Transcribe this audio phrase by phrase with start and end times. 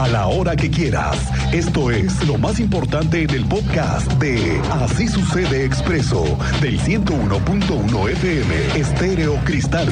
[0.00, 1.30] a la hora que quieras.
[1.52, 6.24] Esto es lo más importante en el podcast de Así sucede expreso
[6.62, 9.88] del 101.1 FM Estéreo Cristal.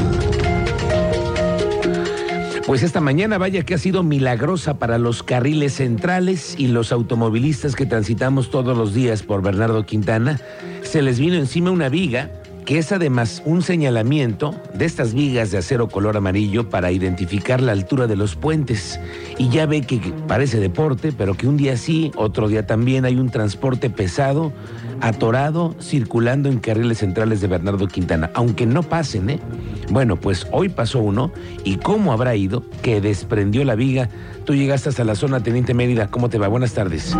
[2.66, 7.76] Pues esta mañana vaya que ha sido milagrosa para los carriles centrales y los automovilistas
[7.76, 10.40] que transitamos todos los días por Bernardo Quintana.
[10.82, 12.30] Se les vino encima una viga
[12.68, 17.72] que es además un señalamiento de estas vigas de acero color amarillo para identificar la
[17.72, 19.00] altura de los puentes.
[19.38, 23.16] Y ya ve que parece deporte, pero que un día sí, otro día también hay
[23.16, 24.52] un transporte pesado,
[25.00, 29.40] atorado, circulando en carriles centrales de Bernardo Quintana, aunque no pasen, ¿eh?
[29.88, 31.32] Bueno, pues hoy pasó uno
[31.64, 34.10] y cómo habrá ido que desprendió la viga.
[34.44, 36.48] Tú llegaste hasta la zona, Teniente Mérida, ¿cómo te va?
[36.48, 37.16] Buenas tardes.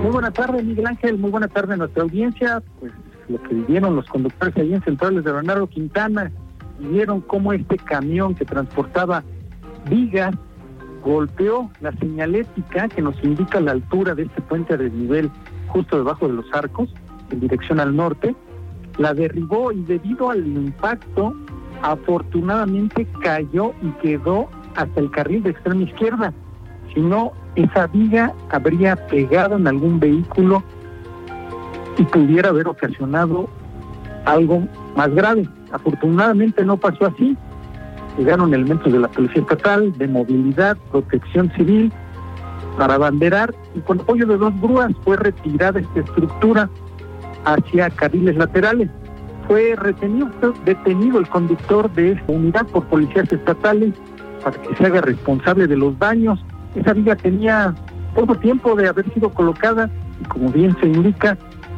[0.00, 1.18] Muy buenas tardes, Miguel Ángel.
[1.18, 2.62] Muy buenas tardes a nuestra audiencia.
[2.78, 2.92] Pues
[3.28, 6.30] lo que vivieron los conductores allí en Centrales de Bernardo Quintana,
[6.78, 9.22] vieron cómo este camión que transportaba
[9.88, 10.34] vigas
[11.04, 15.30] golpeó la señalética que nos indica la altura de este puente de desnivel
[15.68, 16.92] justo debajo de los arcos,
[17.30, 18.34] en dirección al norte,
[18.98, 21.34] la derribó y debido al impacto,
[21.82, 26.32] afortunadamente cayó y quedó hasta el carril de extrema izquierda.
[26.92, 30.62] Si no, esa viga habría pegado en algún vehículo
[31.98, 33.48] y pudiera haber ocasionado
[34.24, 34.66] algo
[34.96, 35.48] más grave.
[35.72, 37.36] Afortunadamente no pasó así.
[38.18, 41.92] Llegaron elementos de la Policía Estatal, de movilidad, protección civil,
[42.76, 46.68] para banderar y con apoyo de dos grúas fue retirada esta estructura
[47.44, 48.88] hacia carriles laterales.
[49.46, 50.28] Fue retenido,
[50.64, 53.94] detenido el conductor de esta unidad por policías estatales
[54.42, 56.44] para que se haga responsable de los daños.
[56.74, 57.74] Esa viga tenía
[58.14, 59.88] poco tiempo de haber sido colocada
[60.20, 61.36] y como bien se indica,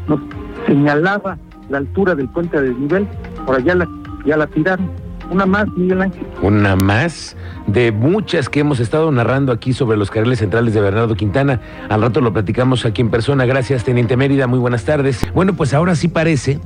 [0.08, 0.20] nos
[0.66, 3.06] señalaba la altura del puente de desnivel,
[3.46, 3.88] por allá la,
[4.24, 4.90] ya la tiraron.
[5.30, 6.26] Una más, Miguel Ángel.
[6.40, 11.14] Una más de muchas que hemos estado narrando aquí sobre los carriles centrales de Bernardo
[11.16, 11.60] Quintana.
[11.90, 13.44] Al rato lo platicamos aquí en persona.
[13.44, 14.46] Gracias, Teniente Mérida.
[14.46, 15.20] Muy buenas tardes.
[15.34, 16.60] Bueno, pues ahora sí parece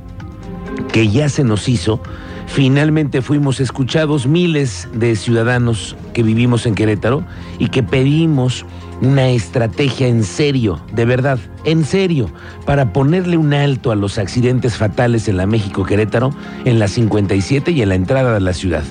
[0.93, 1.99] que ya se nos hizo.
[2.47, 7.23] Finalmente fuimos escuchados miles de ciudadanos que vivimos en Querétaro
[7.59, 8.65] y que pedimos
[9.01, 12.29] una estrategia en serio, de verdad, en serio,
[12.65, 16.33] para ponerle un alto a los accidentes fatales en la México Querétaro,
[16.65, 18.83] en la 57 y en la entrada de la ciudad.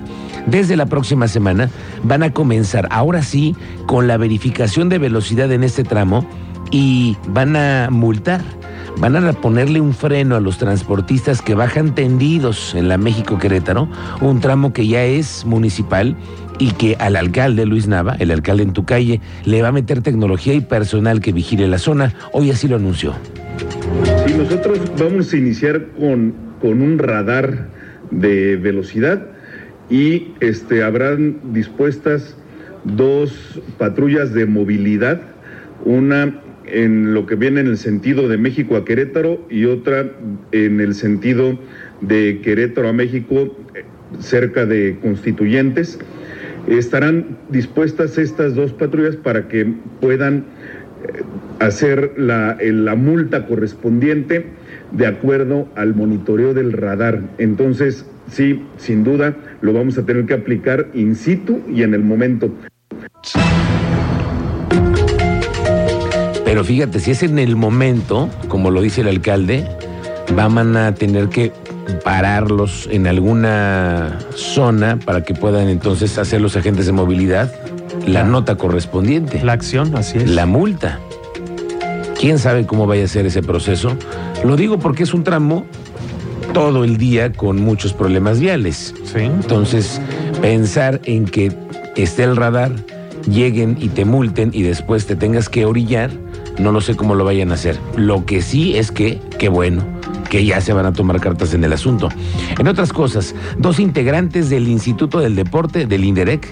[0.47, 1.71] Desde la próxima semana
[2.03, 3.55] van a comenzar, ahora sí,
[3.87, 6.27] con la verificación de velocidad en este tramo
[6.71, 8.43] y van a multar
[8.99, 13.89] van a ponerle un freno a los transportistas que bajan tendidos en la México Querétaro,
[14.21, 16.17] un tramo que ya es municipal
[16.59, 20.03] y que al alcalde Luis Nava, el alcalde en tu calle, le va a meter
[20.03, 22.15] tecnología y personal que vigile la zona.
[22.33, 23.15] Hoy así lo anunció.
[24.27, 27.69] Sí, nosotros vamos a iniciar con, con un radar
[28.11, 29.27] de velocidad
[29.91, 32.37] y este, habrán dispuestas
[32.85, 35.21] dos patrullas de movilidad,
[35.85, 40.11] una en lo que viene en el sentido de México a Querétaro y otra
[40.53, 41.59] en el sentido
[42.01, 43.57] de Querétaro a México
[44.21, 45.99] cerca de Constituyentes.
[46.69, 49.67] Estarán dispuestas estas dos patrullas para que
[50.01, 50.45] puedan
[51.05, 51.23] eh,
[51.59, 54.47] hacer la, la multa correspondiente
[54.93, 57.21] de acuerdo al monitoreo del radar.
[57.39, 62.05] Entonces, sí, sin duda, lo vamos a tener que aplicar in situ y en el
[62.05, 62.53] momento.
[66.53, 69.67] Pero fíjate, si es en el momento, como lo dice el alcalde,
[70.37, 71.51] van a tener que
[72.05, 77.51] pararlos en alguna zona para que puedan entonces hacer los agentes de movilidad
[78.07, 79.43] la nota correspondiente.
[79.43, 80.29] La acción, así es.
[80.29, 81.01] La multa.
[82.21, 83.97] ¿Quién sabe cómo vaya a ser ese proceso?
[84.45, 85.65] Lo digo porque es un tramo
[86.53, 88.95] todo el día con muchos problemas viales.
[89.05, 89.21] Sí.
[89.21, 90.03] Entonces,
[90.43, 91.51] pensar en que
[91.97, 92.73] esté el radar,
[93.27, 96.11] lleguen y te multen y después te tengas que orillar,
[96.59, 97.79] no lo sé cómo lo vayan a hacer.
[97.97, 99.85] Lo que sí es que, qué bueno,
[100.29, 102.09] que ya se van a tomar cartas en el asunto.
[102.59, 106.49] En otras cosas, dos integrantes del Instituto del Deporte, del INDEREC,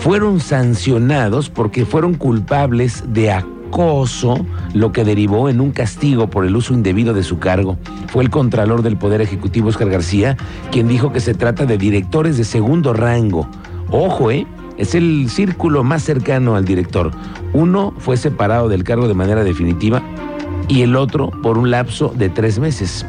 [0.00, 6.56] fueron sancionados porque fueron culpables de acoso, lo que derivó en un castigo por el
[6.56, 7.76] uso indebido de su cargo.
[8.08, 10.36] Fue el Contralor del Poder Ejecutivo, Oscar García,
[10.70, 13.48] quien dijo que se trata de directores de segundo rango.
[13.90, 14.46] Ojo, ¿eh?
[14.78, 17.10] Es el círculo más cercano al director.
[17.52, 20.02] Uno fue separado del cargo de manera definitiva
[20.68, 23.04] y el otro por un lapso de tres meses.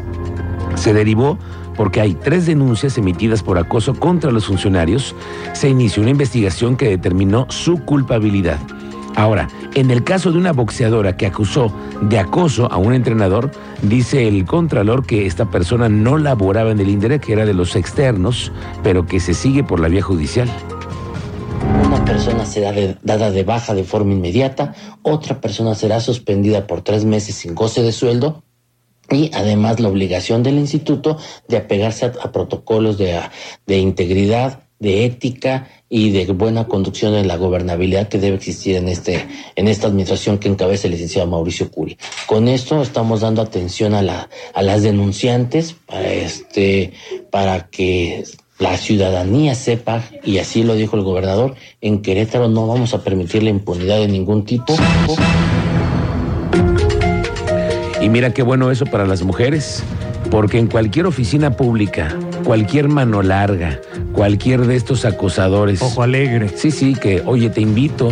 [0.75, 1.37] Se derivó
[1.77, 5.15] porque hay tres denuncias emitidas por acoso contra los funcionarios.
[5.53, 8.59] Se inició una investigación que determinó su culpabilidad.
[9.15, 13.51] Ahora, en el caso de una boxeadora que acusó de acoso a un entrenador,
[13.81, 17.75] dice el contralor que esta persona no laboraba en el INDEREC, que era de los
[17.75, 18.51] externos,
[18.81, 20.49] pero que se sigue por la vía judicial.
[22.09, 22.73] Persona será
[23.03, 24.73] dada de baja de forma inmediata,
[25.03, 28.43] otra persona será suspendida por tres meses sin goce de sueldo
[29.11, 31.17] y además la obligación del instituto
[31.47, 38.07] de apegarse a, protocolos de, integridad, de ética y de buena conducción en la gobernabilidad
[38.07, 41.95] que debe existir en este en esta administración que encabeza el licenciado Mauricio Curi.
[42.25, 46.93] Con esto estamos dando atención a la a las denunciantes para este
[47.29, 48.23] para que
[48.59, 53.41] la ciudadanía sepa y así lo dijo el gobernador en Querétaro no vamos a permitir
[53.41, 54.75] la impunidad de ningún tipo.
[58.01, 59.83] Y mira qué bueno eso para las mujeres,
[60.29, 63.79] porque en cualquier oficina pública, cualquier mano larga,
[64.13, 65.81] cualquier de estos acosadores.
[65.81, 66.49] Ojo alegre.
[66.49, 68.11] Sí, sí, que oye, te invito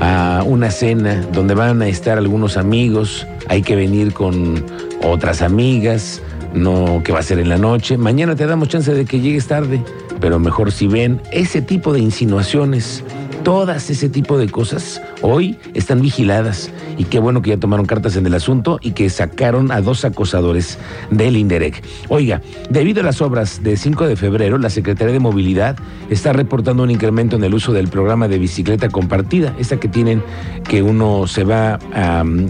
[0.00, 4.64] a una cena donde van a estar algunos amigos, hay que venir con
[5.02, 6.20] otras amigas,
[6.54, 7.98] no que va a ser en la noche.
[7.98, 9.82] Mañana te damos chance de que llegues tarde,
[10.20, 13.04] pero mejor si ven ese tipo de insinuaciones
[13.48, 18.16] Todas ese tipo de cosas hoy están vigiladas y qué bueno que ya tomaron cartas
[18.16, 20.78] en el asunto y que sacaron a dos acosadores
[21.10, 21.82] del INDEREC.
[22.08, 25.76] Oiga, debido a las obras de 5 de febrero, la Secretaría de Movilidad
[26.10, 30.22] está reportando un incremento en el uso del programa de bicicleta compartida, esa que tienen
[30.68, 31.78] que uno se va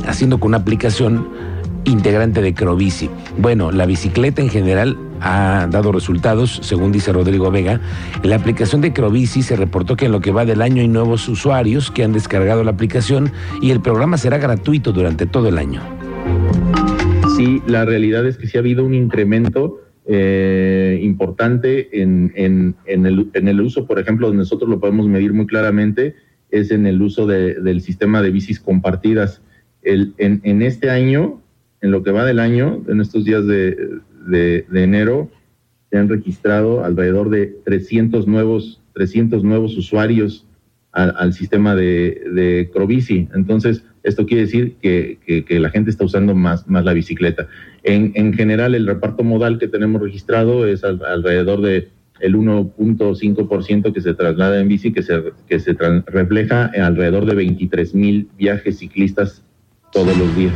[0.07, 1.29] haciendo con una aplicación
[1.89, 3.11] integrante de Crobici.
[3.39, 7.81] Bueno, la bicicleta en general ha dado resultados, según dice Rodrigo Vega.
[8.23, 11.29] La aplicación de Crobici se reportó que en lo que va del año hay nuevos
[11.29, 13.33] usuarios que han descargado la aplicación
[13.63, 15.81] y el programa será gratuito durante todo el año.
[17.37, 19.81] Sí, la realidad es que sí ha habido un incremento
[20.11, 22.33] eh, importante en,
[22.87, 26.15] el, uso, por ejemplo, nosotros lo podemos medir muy claramente,
[26.51, 29.43] es en el uso del sistema de bicis compartidas.
[29.83, 31.41] En, este año,
[31.81, 35.31] en lo que va del año, en estos días de, de, enero
[35.91, 40.45] se han registrado alrededor de 300 nuevos, 300 nuevos usuarios
[40.93, 43.29] al, sistema de, de Crobici.
[43.35, 47.47] Entonces, esto quiere decir que, que, la gente está usando más, más la bicicleta.
[47.85, 51.89] En, en general, el reparto modal que tenemos registrado es alrededor de
[52.21, 55.75] el 1.5% que se traslada en bici, que se, que se
[56.07, 59.43] refleja alrededor de 23 mil viajes ciclistas
[59.93, 60.55] todos los días.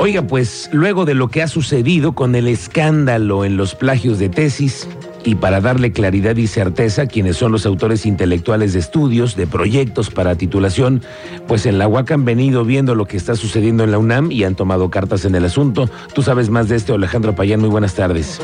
[0.00, 4.28] Oiga, pues luego de lo que ha sucedido con el escándalo en los plagios de
[4.28, 4.88] tesis,
[5.24, 10.10] y para darle claridad y certeza quienes son los autores intelectuales de estudios, de proyectos
[10.10, 11.02] para titulación,
[11.46, 14.44] pues en la UAC han venido viendo lo que está sucediendo en la UNAM y
[14.44, 15.90] han tomado cartas en el asunto.
[16.14, 18.40] Tú sabes más de esto, Alejandro Payán, muy buenas tardes.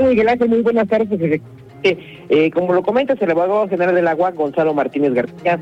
[0.00, 1.08] Miguel Ángel, muy buenas tardes.
[1.82, 5.58] Eh, como lo comentas, el abogado general de la UAC, Gonzalo Martínez García,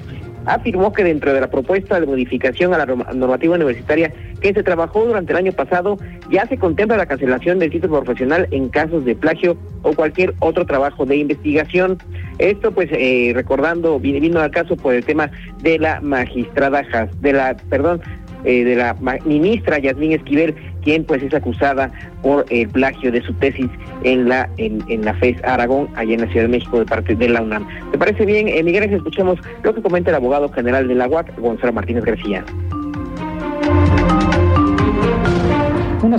[0.47, 5.05] afirmó que dentro de la propuesta de modificación a la normativa universitaria que se trabajó
[5.05, 5.99] durante el año pasado,
[6.31, 10.65] ya se contempla la cancelación del título profesional en casos de plagio o cualquier otro
[10.67, 11.99] trabajo de investigación.
[12.39, 15.31] Esto, pues, eh, recordando, vino al caso por el tema
[15.63, 16.83] de la magistrada,
[17.21, 18.01] de la, perdón,
[18.45, 20.55] eh, de la ministra Yasmín Esquivel,
[20.89, 21.93] quien pues es acusada
[22.23, 23.69] por el plagio de su tesis
[24.05, 27.29] en la en, la FES Aragón, allá en la Ciudad de México, de parte de
[27.29, 27.69] la UNAM.
[27.93, 28.85] ¿Te parece bien, eh, Miguel?
[28.85, 32.43] Escuchemos lo que comenta el abogado general de la UAC, Gonzalo Martínez García.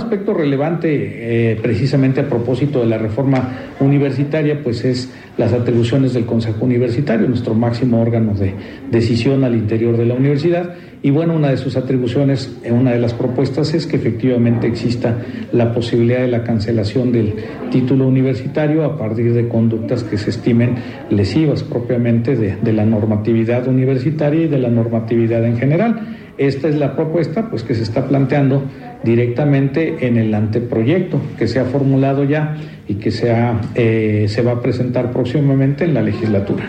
[0.00, 0.88] Aspecto relevante
[1.52, 7.28] eh, precisamente a propósito de la reforma universitaria, pues es las atribuciones del Consejo Universitario,
[7.28, 8.54] nuestro máximo órgano de
[8.90, 10.74] decisión al interior de la universidad.
[11.02, 15.18] Y bueno, una de sus atribuciones, eh, una de las propuestas es que efectivamente exista
[15.52, 17.34] la posibilidad de la cancelación del
[17.70, 20.76] título universitario a partir de conductas que se estimen
[21.10, 26.16] lesivas propiamente de, de la normatividad universitaria y de la normatividad en general.
[26.40, 28.62] Esta es la propuesta pues, que se está planteando
[29.02, 32.56] directamente en el anteproyecto que se ha formulado ya
[32.88, 33.34] y que se,
[33.74, 36.66] eh, se va a presentar próximamente en la legislatura.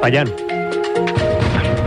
[0.00, 0.49] Payán.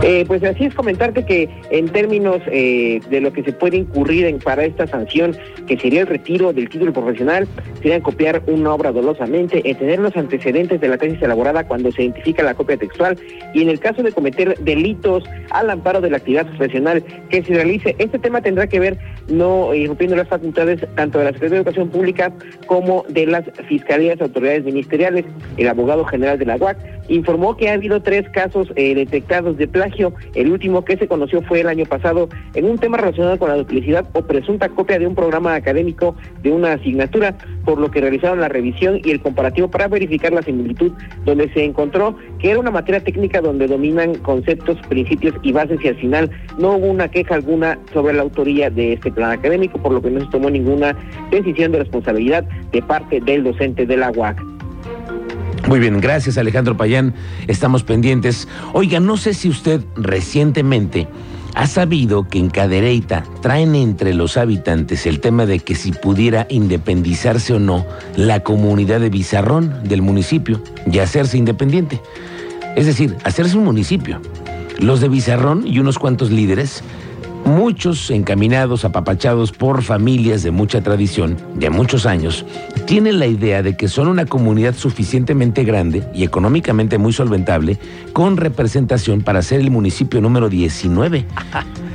[0.06, 4.26] Eh, pues así es comentarte que en términos eh, de lo que se puede incurrir
[4.26, 5.34] en, para esta sanción,
[5.66, 7.48] que sería el retiro del título profesional,
[7.80, 12.42] sería copiar una obra dolosamente, tener los antecedentes de la tesis elaborada cuando se identifica
[12.42, 13.18] la copia textual
[13.54, 17.54] y en el caso de cometer delitos al amparo de la actividad profesional que se
[17.54, 17.96] realice.
[17.98, 21.88] Este tema tendrá que ver no irrumpiendo las facultades tanto de la Secretaría de Educación
[21.88, 22.30] Pública
[22.66, 25.24] como de las fiscalías autoridades ministeriales.
[25.56, 26.76] El abogado general de la UAC
[27.08, 29.93] informó que ha habido tres casos eh, detectados de plagio
[30.34, 33.56] El último que se conoció fue el año pasado en un tema relacionado con la
[33.56, 38.40] duplicidad o presunta copia de un programa académico de una asignatura, por lo que realizaron
[38.40, 40.92] la revisión y el comparativo para verificar la similitud,
[41.24, 45.88] donde se encontró que era una materia técnica donde dominan conceptos, principios y bases y
[45.88, 49.92] al final no hubo una queja alguna sobre la autoría de este plan académico, por
[49.92, 50.96] lo que no se tomó ninguna
[51.30, 54.53] decisión de responsabilidad de parte del docente de la UAC.
[55.66, 57.14] Muy bien, gracias Alejandro Payán.
[57.46, 58.48] Estamos pendientes.
[58.74, 61.08] Oiga, no sé si usted recientemente
[61.54, 66.46] ha sabido que en Cadereyta traen entre los habitantes el tema de que si pudiera
[66.50, 72.00] independizarse o no la comunidad de Bizarrón del municipio y hacerse independiente.
[72.76, 74.20] Es decir, hacerse un municipio.
[74.78, 76.82] Los de Bizarrón y unos cuantos líderes
[77.44, 82.46] Muchos encaminados, apapachados por familias de mucha tradición, de muchos años,
[82.86, 87.78] tienen la idea de que son una comunidad suficientemente grande y económicamente muy solventable
[88.14, 91.26] con representación para ser el municipio número 19.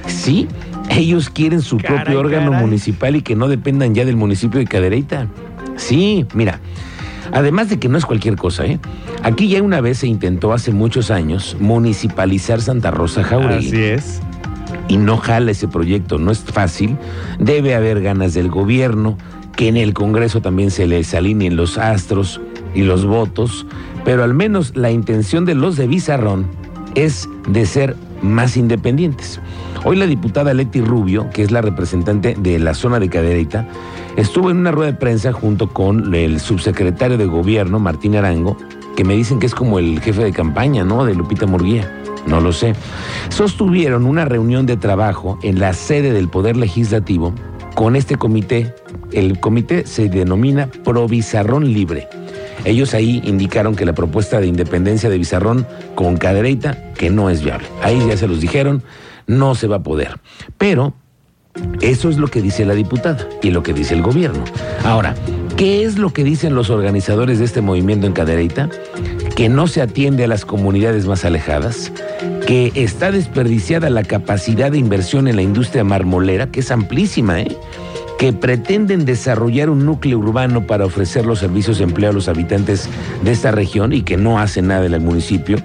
[0.07, 0.47] Sí,
[0.89, 5.27] ellos quieren su propio órgano municipal y que no dependan ya del municipio de Cadereyta.
[5.75, 6.59] Sí, mira.
[7.31, 8.79] Además de que no es cualquier cosa, ¿eh?
[9.21, 13.67] Aquí ya una vez se intentó hace muchos años municipalizar Santa Rosa Jauregui.
[13.67, 14.21] Así es
[14.87, 16.97] y no jala ese proyecto, no es fácil,
[17.39, 19.17] debe haber ganas del gobierno,
[19.55, 22.39] que en el Congreso también se les alineen los astros
[22.73, 23.65] y los votos,
[24.05, 26.47] pero al menos la intención de los de Bizarrón
[26.95, 29.39] es de ser más independientes.
[29.83, 33.67] Hoy la diputada Leti Rubio, que es la representante de la zona de Cadereyta,
[34.17, 38.57] estuvo en una rueda de prensa junto con el subsecretario de gobierno, Martín Arango,
[38.95, 41.05] que me dicen que es como el jefe de campaña, ¿no?
[41.05, 41.98] De Lupita Murguía
[42.29, 42.73] no lo sé,
[43.29, 47.33] sostuvieron una reunión de trabajo en la sede del Poder Legislativo
[47.75, 48.73] con este comité.
[49.11, 52.07] El comité se denomina Provizarrón Libre.
[52.65, 57.43] Ellos ahí indicaron que la propuesta de independencia de Bizarrón con Cadereyta, que no es
[57.43, 57.67] viable.
[57.81, 58.83] Ahí ya se los dijeron,
[59.27, 60.19] no se va a poder.
[60.57, 60.93] Pero
[61.81, 64.43] eso es lo que dice la diputada y lo que dice el gobierno.
[64.83, 65.15] Ahora,
[65.55, 68.69] ¿qué es lo que dicen los organizadores de este movimiento en Cadereyta?
[69.39, 71.93] Que no se atiende a las comunidades más alejadas,
[72.45, 77.57] que está desperdiciada la capacidad de inversión en la industria marmolera, que es amplísima, ¿eh?
[78.17, 82.89] que pretenden desarrollar un núcleo urbano para ofrecer los servicios de empleo a los habitantes
[83.23, 85.57] de esta región y que no hacen nada en el municipio.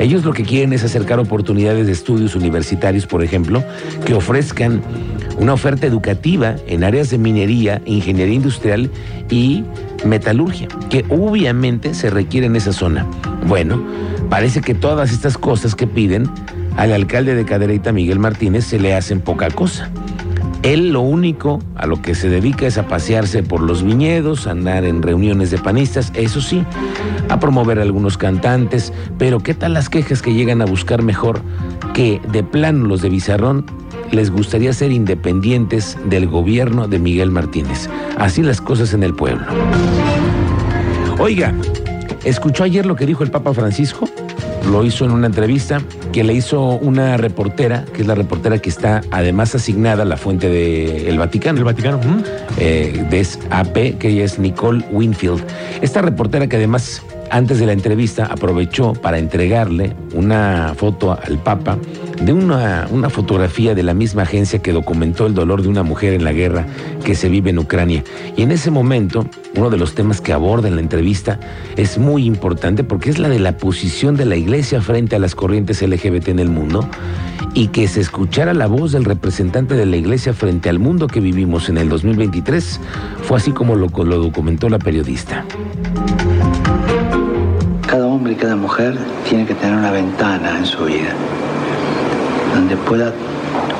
[0.00, 3.62] Ellos lo que quieren es acercar oportunidades de estudios universitarios, por ejemplo,
[4.04, 4.82] que ofrezcan
[5.38, 8.90] una oferta educativa en áreas de minería, ingeniería industrial
[9.30, 9.64] y
[10.04, 13.06] metalurgia, que obviamente se requiere en esa zona.
[13.46, 13.82] Bueno,
[14.28, 16.30] parece que todas estas cosas que piden
[16.76, 19.90] al alcalde de Cadereyta, Miguel Martínez, se le hacen poca cosa.
[20.62, 24.52] Él lo único a lo que se dedica es a pasearse por los viñedos, a
[24.52, 26.64] andar en reuniones de panistas, eso sí,
[27.28, 31.42] a promover a algunos cantantes, pero ¿qué tal las quejas que llegan a buscar mejor
[31.94, 33.66] que de plano los de Bizarrón
[34.12, 37.88] les gustaría ser independientes del gobierno de Miguel Martínez.
[38.18, 39.44] Así las cosas en el pueblo.
[41.18, 41.54] Oiga,
[42.24, 44.08] ¿escuchó ayer lo que dijo el Papa Francisco?
[44.70, 45.80] Lo hizo en una entrevista
[46.12, 50.16] que le hizo una reportera, que es la reportera que está además asignada a la
[50.16, 51.58] fuente del Vaticano.
[51.58, 51.98] El Vaticano.
[52.58, 55.42] Eh, de AP, que ella es Nicole Winfield.
[55.80, 57.02] Esta reportera que además
[57.32, 61.78] antes de la entrevista aprovechó para entregarle una foto al Papa
[62.22, 66.12] de una, una, fotografía de la misma agencia que documentó el dolor de una mujer
[66.12, 66.66] en la guerra
[67.04, 68.04] que se vive en Ucrania.
[68.36, 71.40] Y en ese momento, uno de los temas que aborda en la entrevista
[71.76, 75.34] es muy importante porque es la de la posición de la iglesia frente a las
[75.34, 76.86] corrientes LGBT en el mundo
[77.54, 81.20] y que se escuchara la voz del representante de la iglesia frente al mundo que
[81.20, 82.78] vivimos en el 2023
[83.22, 85.46] fue así como lo, lo documentó la periodista.
[88.12, 91.14] Cada hombre y cada mujer tiene que tener una ventana en su vida
[92.54, 93.10] donde pueda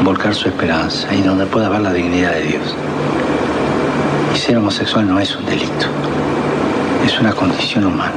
[0.03, 2.75] volcar su esperanza y donde pueda ver la dignidad de Dios.
[4.35, 5.87] Y ser homosexual no es un delito,
[7.05, 8.15] es una condición humana.